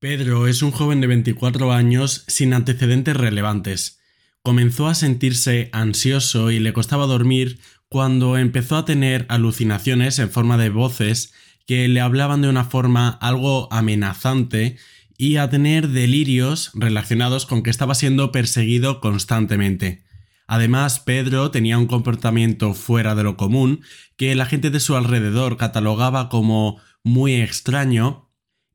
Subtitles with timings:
[0.00, 4.00] Pedro es un joven de 24 años sin antecedentes relevantes.
[4.40, 7.60] Comenzó a sentirse ansioso y le costaba dormir
[7.90, 11.34] cuando empezó a tener alucinaciones en forma de voces
[11.66, 14.78] que le hablaban de una forma algo amenazante
[15.18, 20.02] y a tener delirios relacionados con que estaba siendo perseguido constantemente.
[20.46, 23.82] Además, Pedro tenía un comportamiento fuera de lo común
[24.16, 28.29] que la gente de su alrededor catalogaba como muy extraño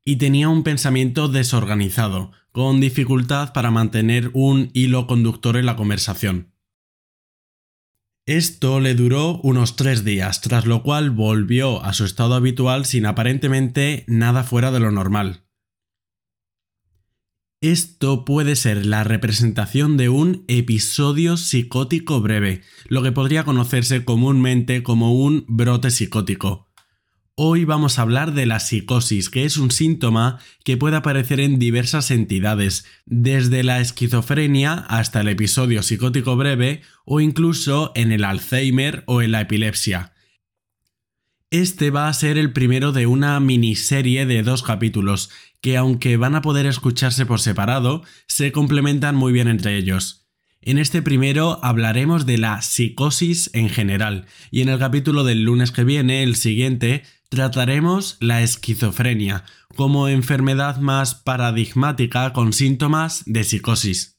[0.08, 6.52] y tenía un pensamiento desorganizado, con dificultad para mantener un hilo conductor en la conversación.
[8.24, 13.04] Esto le duró unos tres días, tras lo cual volvió a su estado habitual sin
[13.04, 15.44] aparentemente nada fuera de lo normal.
[17.60, 24.84] Esto puede ser la representación de un episodio psicótico breve, lo que podría conocerse comúnmente
[24.84, 26.65] como un brote psicótico.
[27.38, 31.58] Hoy vamos a hablar de la psicosis, que es un síntoma que puede aparecer en
[31.58, 39.04] diversas entidades, desde la esquizofrenia hasta el episodio psicótico breve o incluso en el Alzheimer
[39.06, 40.14] o en la epilepsia.
[41.50, 45.28] Este va a ser el primero de una miniserie de dos capítulos,
[45.60, 50.26] que aunque van a poder escucharse por separado, se complementan muy bien entre ellos.
[50.62, 55.70] En este primero hablaremos de la psicosis en general y en el capítulo del lunes
[55.70, 59.44] que viene, el siguiente, trataremos la esquizofrenia
[59.76, 64.16] como enfermedad más paradigmática con síntomas de psicosis.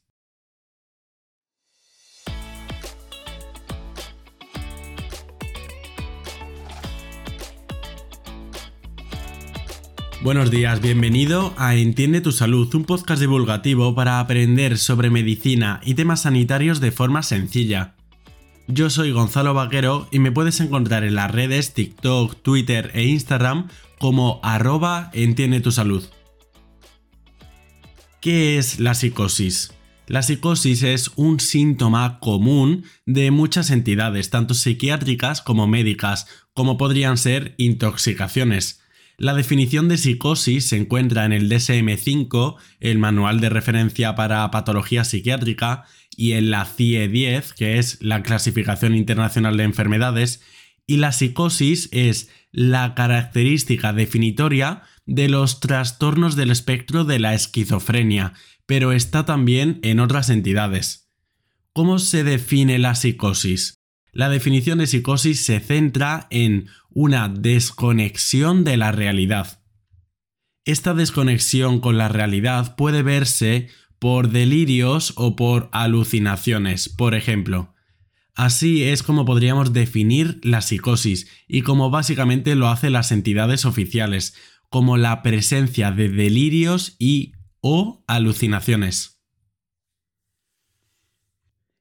[10.20, 15.94] Buenos días, bienvenido a Entiende tu Salud, un podcast divulgativo para aprender sobre medicina y
[15.94, 17.97] temas sanitarios de forma sencilla.
[18.70, 23.68] Yo soy Gonzalo Vaquero y me puedes encontrar en las redes TikTok, Twitter e Instagram
[23.98, 26.04] como arroba entiende tu salud.
[28.20, 29.72] ¿Qué es la psicosis?
[30.06, 37.16] La psicosis es un síntoma común de muchas entidades, tanto psiquiátricas como médicas, como podrían
[37.16, 38.82] ser intoxicaciones.
[39.16, 45.04] La definición de psicosis se encuentra en el DSM-5, el manual de referencia para patología
[45.04, 45.86] psiquiátrica,
[46.18, 50.42] y en la CIE-10, que es la Clasificación Internacional de Enfermedades,
[50.84, 58.32] y la psicosis es la característica definitoria de los trastornos del espectro de la esquizofrenia,
[58.66, 61.08] pero está también en otras entidades.
[61.72, 63.74] ¿Cómo se define la psicosis?
[64.10, 69.62] La definición de psicosis se centra en una desconexión de la realidad.
[70.64, 73.68] Esta desconexión con la realidad puede verse
[73.98, 77.74] por delirios o por alucinaciones, por ejemplo.
[78.34, 84.34] Así es como podríamos definir la psicosis y como básicamente lo hacen las entidades oficiales,
[84.68, 89.20] como la presencia de delirios y o alucinaciones.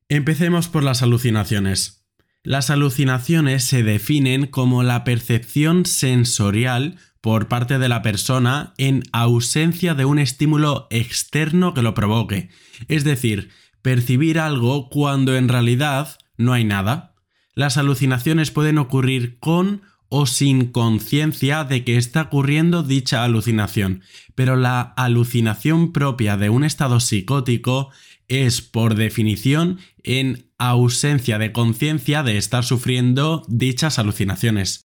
[0.09, 2.07] Empecemos por las alucinaciones.
[2.44, 9.94] Las alucinaciones se definen como la percepción sensorial por parte de la persona en ausencia
[9.95, 12.50] de un estímulo externo que lo provoque,
[12.88, 13.50] es decir,
[13.81, 17.16] percibir algo cuando en realidad no hay nada.
[17.53, 24.03] Las alucinaciones pueden ocurrir con o sin conciencia de que está ocurriendo dicha alucinación,
[24.35, 27.89] pero la alucinación propia de un estado psicótico
[28.27, 34.86] es, por definición, en ausencia de conciencia de estar sufriendo dichas alucinaciones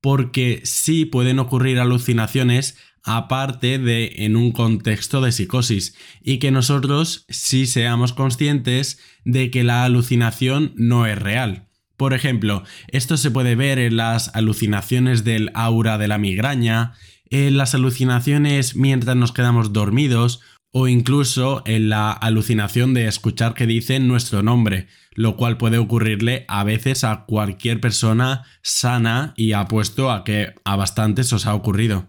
[0.00, 7.24] porque sí pueden ocurrir alucinaciones aparte de en un contexto de psicosis y que nosotros
[7.28, 11.68] sí seamos conscientes de que la alucinación no es real.
[11.96, 16.94] Por ejemplo, esto se puede ver en las alucinaciones del aura de la migraña,
[17.28, 20.40] en las alucinaciones mientras nos quedamos dormidos
[20.72, 26.44] o incluso en la alucinación de escuchar que dicen nuestro nombre, lo cual puede ocurrirle
[26.48, 32.08] a veces a cualquier persona sana y apuesto a que a bastantes os ha ocurrido.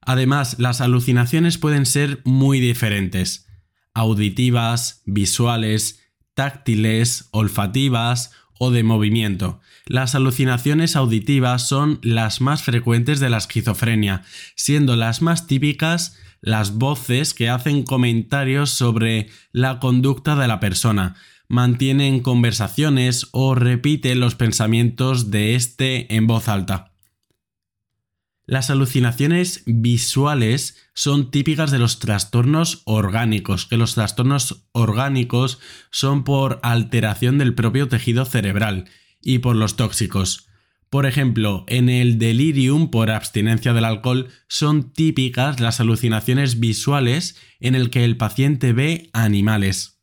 [0.00, 3.46] Además, las alucinaciones pueden ser muy diferentes,
[3.92, 6.00] auditivas, visuales,
[6.34, 9.60] táctiles, olfativas o de movimiento.
[9.86, 14.22] Las alucinaciones auditivas son las más frecuentes de la esquizofrenia,
[14.54, 21.16] siendo las más típicas las voces que hacen comentarios sobre la conducta de la persona,
[21.48, 26.92] mantienen conversaciones o repiten los pensamientos de éste en voz alta.
[28.48, 35.58] Las alucinaciones visuales son típicas de los trastornos orgánicos, que los trastornos orgánicos
[35.90, 38.86] son por alteración del propio tejido cerebral
[39.20, 40.48] y por los tóxicos.
[40.90, 47.74] Por ejemplo, en el delirium por abstinencia del alcohol son típicas las alucinaciones visuales en
[47.74, 49.98] el que el paciente ve animales.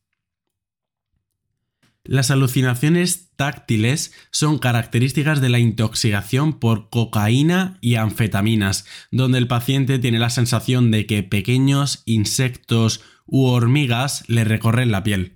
[2.03, 9.97] Las alucinaciones táctiles son características de la intoxicación por cocaína y anfetaminas, donde el paciente
[9.97, 15.33] tiene la sensación de que pequeños insectos u hormigas le recorren la piel.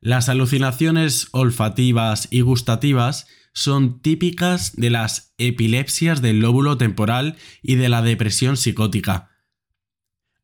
[0.00, 3.26] Las alucinaciones olfativas y gustativas
[3.56, 9.30] son típicas de las epilepsias del lóbulo temporal y de la depresión psicótica.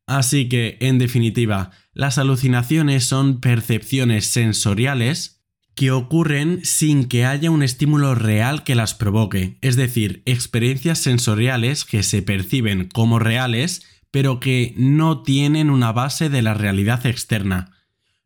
[0.07, 5.43] Así que, en definitiva, las alucinaciones son percepciones sensoriales
[5.75, 11.85] que ocurren sin que haya un estímulo real que las provoque, es decir, experiencias sensoriales
[11.85, 17.77] que se perciben como reales, pero que no tienen una base de la realidad externa.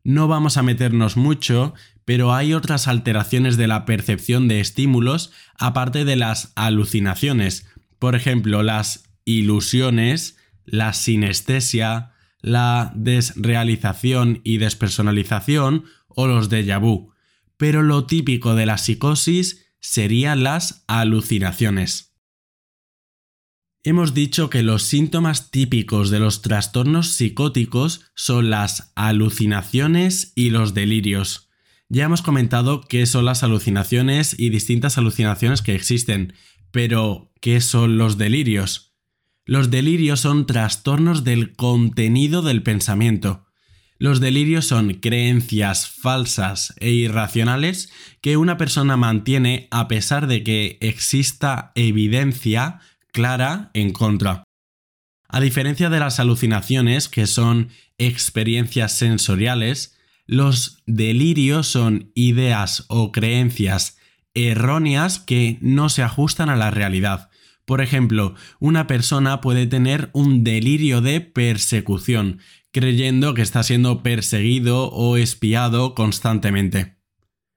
[0.02, 1.74] No vamos a meternos mucho,
[2.08, 7.66] pero hay otras alteraciones de la percepción de estímulos aparte de las alucinaciones,
[7.98, 17.12] por ejemplo, las ilusiones, la sinestesia, la desrealización y despersonalización o los déjà vu,
[17.58, 22.16] pero lo típico de la psicosis serían las alucinaciones.
[23.82, 30.72] Hemos dicho que los síntomas típicos de los trastornos psicóticos son las alucinaciones y los
[30.72, 31.47] delirios.
[31.90, 36.34] Ya hemos comentado qué son las alucinaciones y distintas alucinaciones que existen,
[36.70, 38.94] pero ¿qué son los delirios?
[39.46, 43.46] Los delirios son trastornos del contenido del pensamiento.
[43.96, 47.90] Los delirios son creencias falsas e irracionales
[48.20, 52.80] que una persona mantiene a pesar de que exista evidencia
[53.12, 54.44] clara en contra.
[55.26, 59.97] A diferencia de las alucinaciones, que son experiencias sensoriales,
[60.28, 63.98] los delirios son ideas o creencias
[64.34, 67.28] erróneas que no se ajustan a la realidad
[67.68, 72.40] por ejemplo, una persona puede tener un delirio de persecución,
[72.72, 76.96] creyendo que está siendo perseguido o espiado constantemente.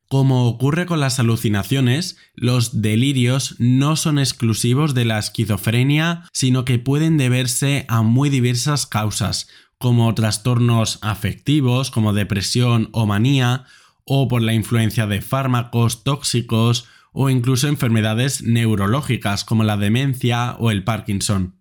[0.09, 6.77] Como ocurre con las alucinaciones, los delirios no son exclusivos de la esquizofrenia, sino que
[6.77, 9.47] pueden deberse a muy diversas causas,
[9.81, 13.65] como trastornos afectivos, como depresión o manía,
[14.05, 20.71] o por la influencia de fármacos tóxicos o incluso enfermedades neurológicas como la demencia o
[20.71, 21.55] el Parkinson.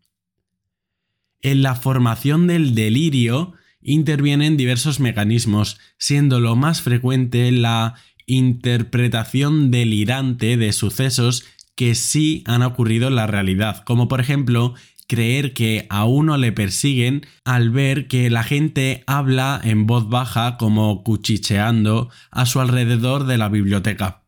[1.43, 7.95] En la formación del delirio intervienen diversos mecanismos, siendo lo más frecuente la
[8.27, 11.45] interpretación delirante de sucesos
[11.75, 14.75] que sí han ocurrido en la realidad, como por ejemplo
[15.11, 20.57] creer que a uno le persiguen al ver que la gente habla en voz baja
[20.57, 24.21] como cuchicheando a su alrededor de la biblioteca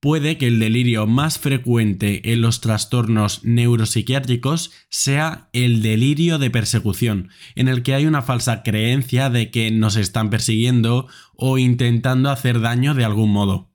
[0.00, 7.28] puede que el delirio más frecuente en los trastornos neuropsiquiátricos sea el delirio de persecución,
[7.54, 11.06] en el que hay una falsa creencia de que nos están persiguiendo
[11.36, 13.70] o intentando hacer daño de algún modo.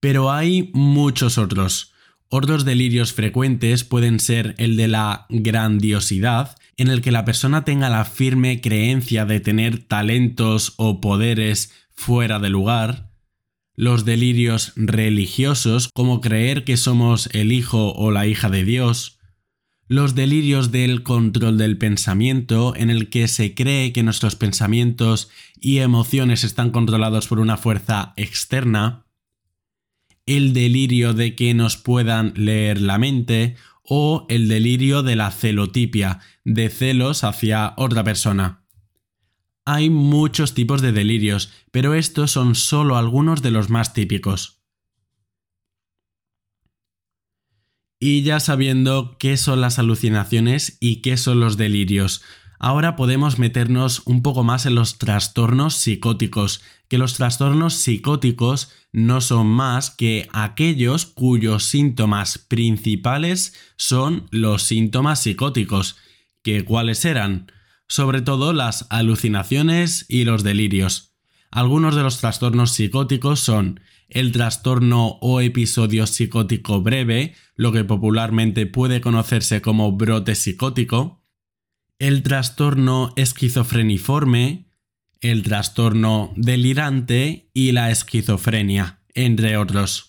[0.00, 1.92] Pero hay muchos otros.
[2.30, 7.88] Otros delirios frecuentes pueden ser el de la grandiosidad, en el que la persona tenga
[7.88, 13.10] la firme creencia de tener talentos o poderes fuera de lugar,
[13.74, 19.18] los delirios religiosos, como creer que somos el hijo o la hija de Dios,
[19.86, 25.30] los delirios del control del pensamiento, en el que se cree que nuestros pensamientos
[25.60, 29.06] y emociones están controlados por una fuerza externa,
[30.28, 36.20] el delirio de que nos puedan leer la mente o el delirio de la celotipia,
[36.44, 38.62] de celos hacia otra persona.
[39.64, 44.62] Hay muchos tipos de delirios, pero estos son solo algunos de los más típicos.
[47.98, 52.22] Y ya sabiendo qué son las alucinaciones y qué son los delirios,
[52.58, 59.20] ahora podemos meternos un poco más en los trastornos psicóticos, que los trastornos psicóticos no
[59.20, 65.96] son más que aquellos cuyos síntomas principales son los síntomas psicóticos.
[66.42, 67.52] ¿Que cuáles eran?
[67.88, 71.16] sobre todo las alucinaciones y los delirios.
[71.50, 78.66] Algunos de los trastornos psicóticos son el trastorno o episodio psicótico breve, lo que popularmente
[78.66, 81.24] puede conocerse como brote psicótico,
[81.98, 84.67] el trastorno esquizofreniforme,
[85.20, 90.07] el trastorno delirante y la esquizofrenia, entre otros.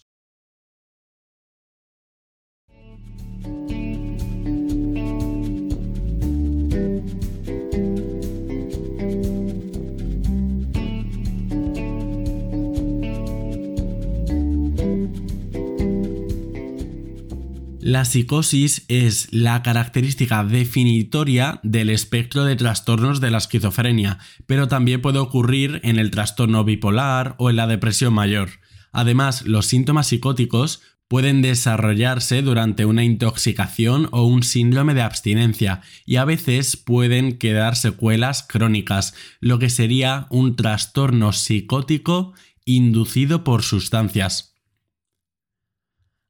[17.89, 25.01] La psicosis es la característica definitoria del espectro de trastornos de la esquizofrenia, pero también
[25.01, 28.51] puede ocurrir en el trastorno bipolar o en la depresión mayor.
[28.91, 36.17] Además, los síntomas psicóticos pueden desarrollarse durante una intoxicación o un síndrome de abstinencia y
[36.17, 42.33] a veces pueden quedar secuelas crónicas, lo que sería un trastorno psicótico
[42.65, 44.58] inducido por sustancias.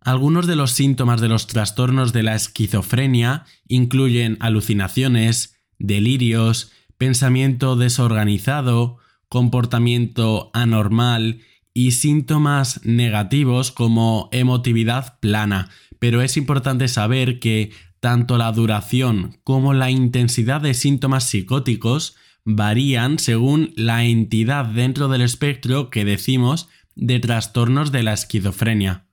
[0.10, 8.98] Algunos de los síntomas de los trastornos de la esquizofrenia incluyen alucinaciones, delirios, pensamiento desorganizado,
[9.28, 11.42] comportamiento anormal
[11.76, 19.76] y síntomas negativos como emotividad plana, pero es importante saber que tanto la duración como
[19.76, 27.20] la intensidad de síntomas psicóticos varían según la entidad dentro del espectro que decimos de
[27.20, 29.06] trastornos de la esquizofrenia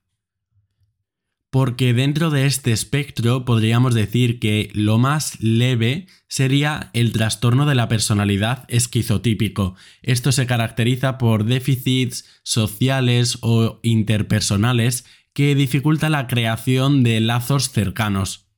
[1.50, 7.74] porque dentro de este espectro podríamos decir que lo más leve sería el trastorno de
[7.74, 9.74] la personalidad esquizotípico.
[10.02, 18.48] Esto se caracteriza por déficits sociales o interpersonales que dificulta la creación de lazos cercanos.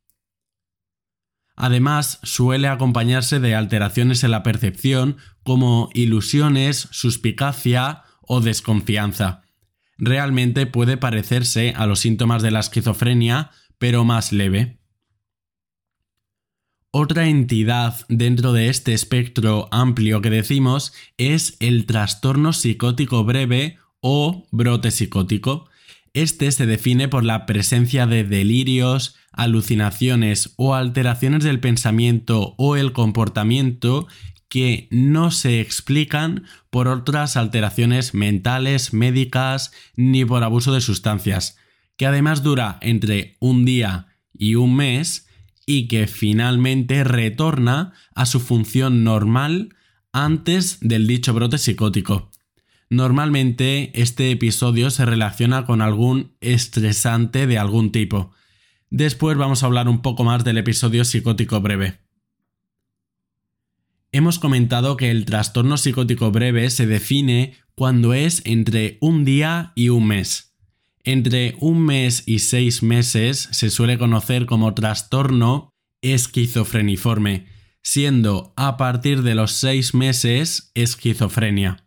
[1.57, 9.43] Además, suele acompañarse de alteraciones en la percepción como ilusiones, suspicacia o desconfianza
[9.99, 14.79] realmente puede parecerse a los síntomas de la esquizofrenia, pero más leve.
[16.91, 24.47] Otra entidad dentro de este espectro amplio que decimos es el trastorno psicótico breve o
[24.53, 25.69] brote psicótico.
[26.15, 32.93] Este se define por la presencia de delirios, alucinaciones o alteraciones del pensamiento o el
[32.93, 34.09] comportamiento
[34.49, 41.59] que no se explican por otras alteraciones mentales, médicas, ni por abuso de sustancias,
[41.97, 45.29] que además dura entre un día y un mes
[45.67, 49.75] y que finalmente retorna a su función normal
[50.13, 52.31] antes del dicho brote psicótico.
[52.91, 58.33] Normalmente este episodio se relaciona con algún estresante de algún tipo.
[58.89, 62.08] Después vamos a hablar un poco más del episodio psicótico breve.
[64.11, 69.91] Hemos comentado que el trastorno psicótico breve se define cuando es entre un día y
[69.91, 70.57] un mes.
[71.05, 77.49] Entre un mes y seis meses se suele conocer como trastorno esquizofreniforme,
[77.83, 81.85] siendo a partir de los seis meses esquizofrenia.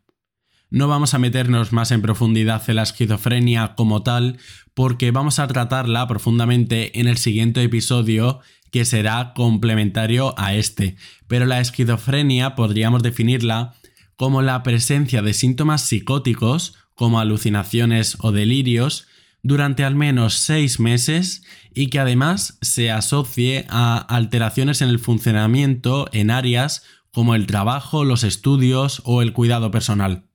[0.69, 4.37] No vamos a meternos más en profundidad en la esquizofrenia como tal,
[4.75, 10.95] porque vamos a tratarla profundamente en el siguiente episodio que será complementario a este,
[11.27, 13.75] pero la esquizofrenia podríamos definirla
[14.15, 19.07] como la presencia de síntomas psicóticos, como alucinaciones o delirios,
[19.43, 26.07] durante al menos seis meses y que además se asocie a alteraciones en el funcionamiento
[26.11, 30.25] en áreas como el trabajo, los estudios o el cuidado personal.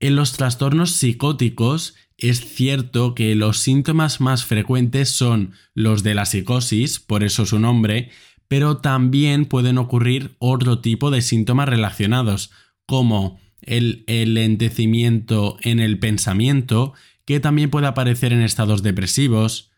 [0.00, 6.26] En los trastornos psicóticos es cierto que los síntomas más frecuentes son los de la
[6.26, 8.10] psicosis, por eso su nombre,
[8.48, 12.50] pero también pueden ocurrir otro tipo de síntomas relacionados,
[12.86, 19.70] como el lentecimiento en el pensamiento, que también puede aparecer en estados depresivos,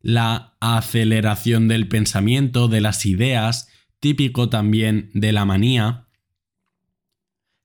[0.00, 3.68] la aceleración del pensamiento, de las ideas,
[4.00, 6.03] típico también de la manía,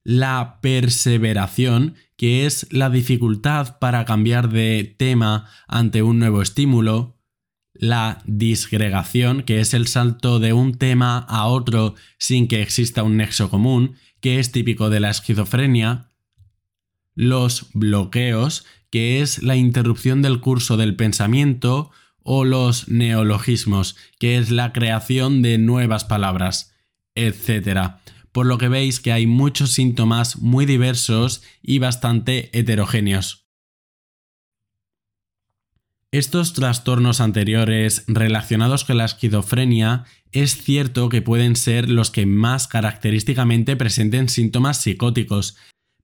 [0.04, 7.16] la perseveración, que es la dificultad para cambiar de tema ante un nuevo estímulo,
[7.74, 13.16] la disgregación, que es el salto de un tema a otro sin que exista un
[13.16, 16.10] nexo común, que es típico de la esquizofrenia,
[17.14, 21.90] los bloqueos, que es la interrupción del curso del pensamiento,
[22.22, 26.74] o los neologismos, que es la creación de nuevas palabras,
[27.14, 28.00] etc
[28.32, 33.46] por lo que veis que hay muchos síntomas muy diversos y bastante heterogéneos.
[36.12, 42.66] Estos trastornos anteriores relacionados con la esquizofrenia es cierto que pueden ser los que más
[42.66, 45.56] característicamente presenten síntomas psicóticos,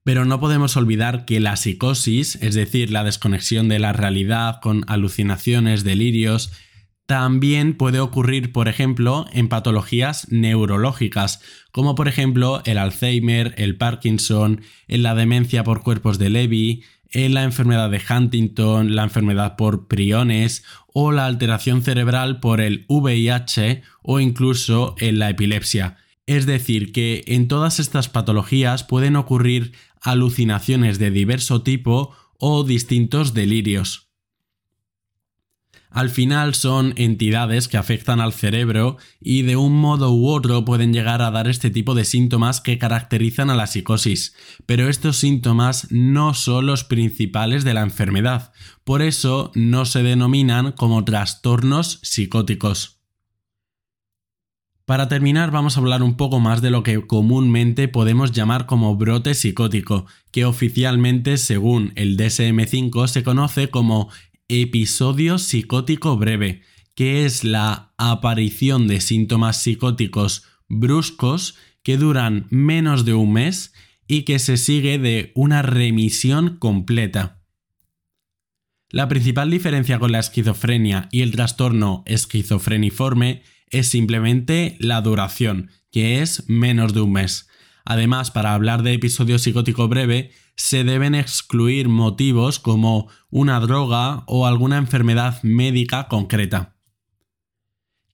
[0.05, 4.85] pero no podemos olvidar que la psicosis, es decir, la desconexión de la realidad con
[4.87, 6.53] alucinaciones, delirios,
[7.07, 14.63] también puede ocurrir, por ejemplo, en patologías neurológicas, como por ejemplo el Alzheimer, el Parkinson,
[14.89, 16.83] en la demencia por cuerpos de Levy,
[17.13, 22.85] en la enfermedad de Huntington, la enfermedad por priones o la alteración cerebral por el
[22.89, 25.99] VIH o incluso en la epilepsia.
[26.27, 33.33] Es decir, que en todas estas patologías pueden ocurrir alucinaciones de diverso tipo o distintos
[33.33, 34.06] delirios.
[35.97, 40.93] Al final son entidades que afectan al cerebro y de un modo u otro pueden
[40.93, 44.35] llegar a dar este tipo de síntomas que caracterizan a la psicosis,
[44.67, 48.53] pero estos síntomas no son los principales de la enfermedad,
[48.85, 53.01] por eso no se denominan como trastornos psicóticos.
[54.85, 58.97] Para terminar vamos a hablar un poco más de lo que comúnmente podemos llamar como
[58.97, 64.11] brote psicótico, que oficialmente según el DSM5 se conoce como
[64.49, 66.63] episodio psicótico breve,
[66.95, 73.73] que es la aparición de síntomas psicóticos bruscos que duran menos de un mes
[74.09, 77.43] y que se sigue de una remisión completa.
[78.91, 86.23] La principal diferencia con la esquizofrenia y el trastorno esquizofreniforme es simplemente la duración, que
[86.23, 87.49] es menos de un mes.
[87.87, 94.47] Además, para hablar de episodio psicótico breve, se deben excluir motivos como una droga o
[94.47, 96.75] alguna enfermedad médica concreta.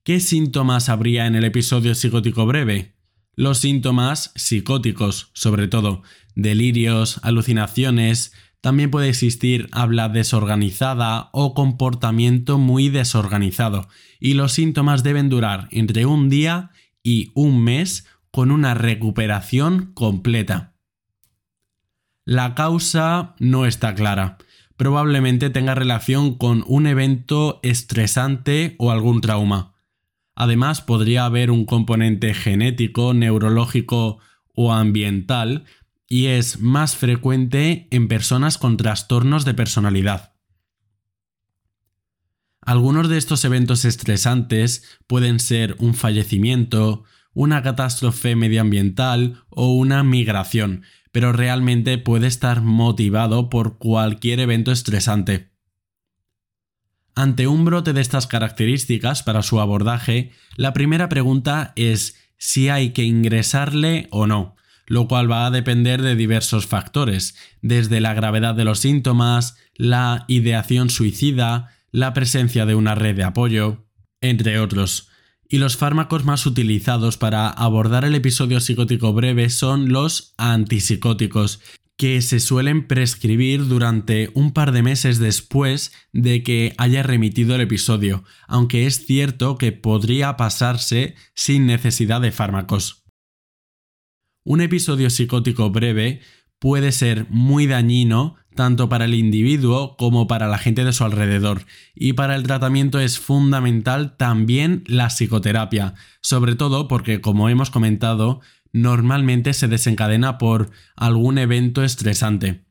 [0.05, 2.97] ¿Qué síntomas habría en el episodio psicótico breve?
[3.35, 6.03] Los síntomas psicóticos, sobre todo,
[6.35, 13.89] delirios, alucinaciones, también puede existir habla desorganizada o comportamiento muy desorganizado,
[14.21, 20.73] y los síntomas deben durar entre un día y un mes con una recuperación completa.
[22.25, 24.39] La causa no está clara.
[24.77, 29.75] Probablemente tenga relación con un evento estresante o algún trauma.
[30.35, 34.19] Además, podría haber un componente genético, neurológico
[34.55, 35.65] o ambiental
[36.09, 40.33] y es más frecuente en personas con trastornos de personalidad.
[42.61, 50.85] Algunos de estos eventos estresantes pueden ser un fallecimiento, una catástrofe medioambiental o una migración,
[51.13, 55.51] pero realmente puede estar motivado por cualquier evento estresante.
[57.15, 62.91] Ante un brote de estas características para su abordaje, la primera pregunta es si hay
[62.91, 64.57] que ingresarle o no,
[64.87, 70.25] lo cual va a depender de diversos factores, desde la gravedad de los síntomas, la
[70.27, 73.87] ideación suicida, la presencia de una red de apoyo,
[74.21, 75.12] entre otros
[75.53, 81.61] y los fármacos más utilizados para abordar el episodio psicótico breve son los antipsicóticos,
[81.99, 87.61] que se suelen prescribir durante un par de meses después de que haya remitido el
[87.61, 93.05] episodio, aunque es cierto que podría pasarse sin necesidad de fármacos.
[94.47, 96.23] Un episodio psicótico breve
[96.59, 101.67] puede ser muy dañino tanto para el individuo como para la gente de su alrededor.
[101.95, 108.41] Y para el tratamiento es fundamental también la psicoterapia, sobre todo porque, como hemos comentado,
[108.73, 112.65] normalmente se desencadena por algún evento estresante.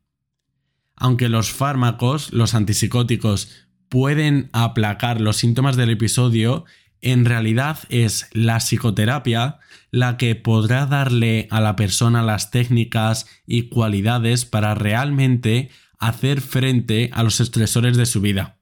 [0.96, 6.66] Aunque los fármacos, los antipsicóticos, pueden aplacar los síntomas del episodio,
[7.02, 9.60] en realidad es la psicoterapia
[9.90, 17.10] la que podrá darle a la persona las técnicas y cualidades para realmente hacer frente
[17.14, 18.58] a los estresores de su vida.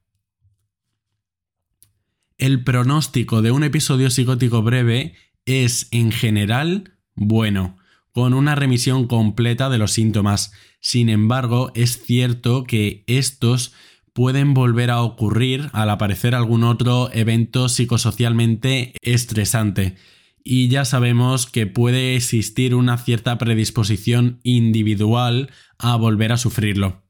[2.38, 5.13] El pronóstico de un episodio psicótico breve
[5.45, 7.78] es en general bueno,
[8.13, 10.54] con una remisión completa de los síntomas.
[10.80, 13.73] Sin embargo, es cierto que estos
[14.19, 19.95] pueden volver a ocurrir al aparecer algún otro evento psicosocialmente estresante.
[20.43, 27.01] Y ya sabemos que puede existir una cierta predisposición individual a volver a sufrirlo.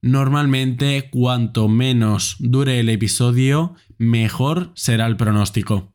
[0.00, 5.92] Normalmente, cuanto menos dure el episodio, mejor será el pronóstico.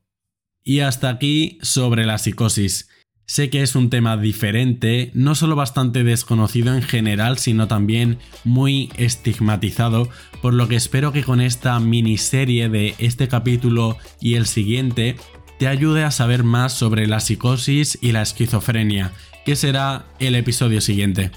[0.63, 2.89] Y hasta aquí sobre la psicosis.
[3.29, 8.89] Sé que es un tema diferente, no solo bastante desconocido en general, sino también muy
[8.95, 10.07] estigmatizado,
[10.41, 15.17] por lo que espero que con esta miniserie de este capítulo y el siguiente
[15.59, 19.11] te ayude a saber más sobre la psicosis y la esquizofrenia,
[19.45, 21.31] que será el episodio siguiente.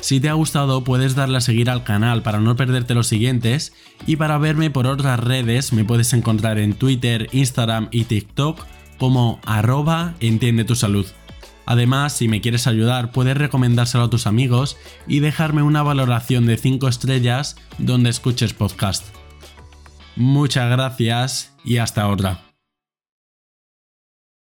[0.00, 3.74] Si te ha gustado puedes darle a seguir al canal para no perderte los siguientes
[4.06, 8.64] y para verme por otras redes me puedes encontrar en Twitter, Instagram y TikTok
[8.98, 11.06] como arroba entiende tu salud.
[11.66, 16.56] Además, si me quieres ayudar, puedes recomendárselo a tus amigos y dejarme una valoración de
[16.56, 19.04] 5 estrellas donde escuches podcast.
[20.16, 22.47] Muchas gracias y hasta otra.